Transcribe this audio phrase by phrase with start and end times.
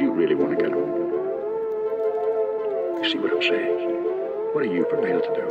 [0.00, 1.12] You really want to get home?
[3.02, 3.90] You see what I'm saying?
[4.54, 5.42] What are you prepared to do?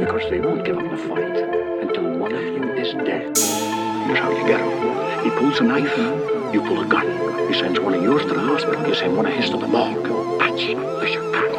[0.00, 1.36] Because they won't give up the fight
[1.82, 3.36] until one of you is dead.
[3.36, 5.24] Here's how you get him.
[5.24, 5.94] He pulls a knife,
[6.54, 7.06] you pull a gun.
[7.52, 9.68] He sends one of yours to the hospital, you send one of his to the
[9.68, 10.08] morgue.
[10.38, 11.49] That's the Chicago.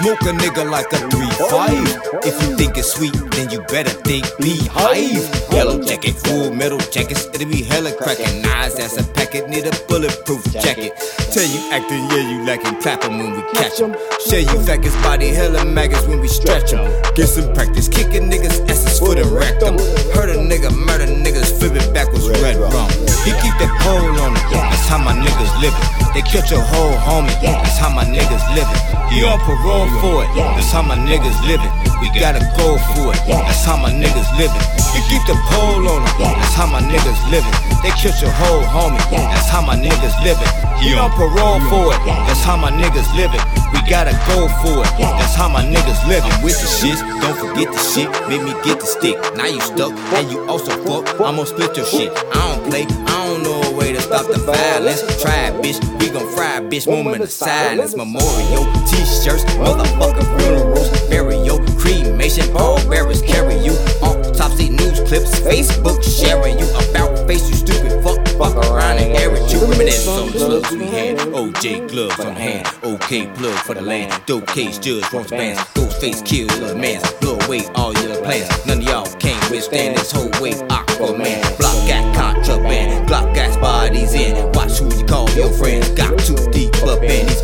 [0.00, 2.24] Smoke a nigga like a 3-5.
[2.24, 5.28] If you think it's sweet, then you better think beehive.
[5.52, 8.44] Yellow jacket, full metal jackets, it'll be hella cracking.
[8.46, 10.92] Eyes as a packet, need a bulletproof jacket.
[11.32, 13.94] Tell you acting, yeah, you lacking, clap when we catch catch 'em.
[14.28, 17.14] Show you faggots, body hella maggots when we stretch stretch 'em.
[17.14, 19.78] Get some practice, kicking niggas' asses for the rectum.
[20.14, 22.89] Hurt a nigga, murder niggas, flipping backwards, red rum.
[23.24, 25.84] He keep that pole on him, that's how my niggas living.
[26.14, 28.80] They catch a whole homie, that's how my niggas living.
[29.12, 31.70] He on parole for it, that's how my niggas living.
[32.00, 34.79] We gotta go for it, that's how my niggas living.
[34.94, 37.54] You keep the pole on him, that's how my niggas living.
[37.82, 40.48] They kill your whole homie, that's how my niggas living.
[40.82, 43.40] He on parole for it, that's how my niggas living.
[43.72, 46.30] We gotta go for it, that's how my niggas living.
[46.30, 49.16] I'm with the shits, don't forget the shit, make me get the stick.
[49.36, 52.10] Now you stuck, and you also fuck, I'm gonna split your shit.
[52.34, 55.00] I don't play, I don't know a way to stop the violence.
[55.22, 57.94] Try it, bitch, we gon' fry, it, bitch, moment of silence.
[57.94, 63.59] Memorial, t-shirts, motherfucking funerals, burial, cremation, pallbearers carry
[65.50, 68.20] Facebook sharing you about face, you stupid fuck.
[68.38, 69.52] Fuck around and air it.
[69.52, 71.18] You reminisce on the slugs we had.
[71.18, 74.12] OJ gloves on hand, OK plug for the land.
[74.26, 75.60] Dope case judge wants bands.
[75.74, 77.02] Ghost face kill little mans.
[77.20, 78.48] Blow away all your plans.
[78.64, 80.62] None of y'all can't withstand this whole wave.
[80.68, 83.08] Aquaman, block got contraband.
[83.08, 84.52] Glock got bodies in.
[84.52, 85.88] Watch who you call your friends.
[85.90, 87.42] Got too deep up in these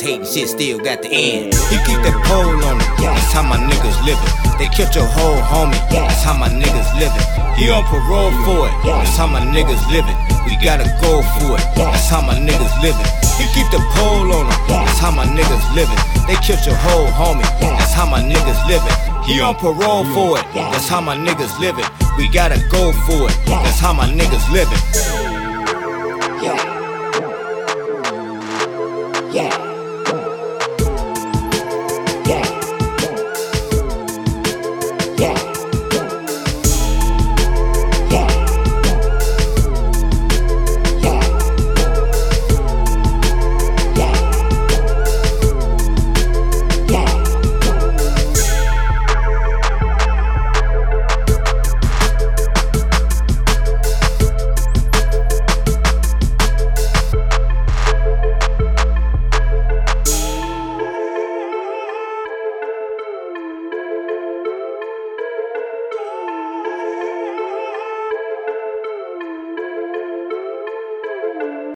[0.00, 1.52] This hating shit still got the end.
[1.68, 2.88] He keep that pole on it.
[3.04, 4.32] That's how my niggas living.
[4.56, 5.76] They killed your whole homie.
[5.92, 7.20] That's how my niggas living.
[7.60, 8.72] He on parole for it.
[8.80, 10.16] That's how my niggas living.
[10.48, 11.64] We gotta go for it.
[11.76, 13.04] That's how my niggas living.
[13.36, 14.56] You keep the pole on him.
[14.72, 16.00] That's how my niggas living.
[16.24, 17.44] They killed your whole homie.
[17.60, 18.96] That's how my niggas living.
[19.28, 20.48] He on parole for it.
[20.56, 21.84] That's how my niggas living.
[22.16, 23.36] We gotta go for it.
[23.44, 24.80] That's how my niggas living.
[26.40, 26.69] Yeah.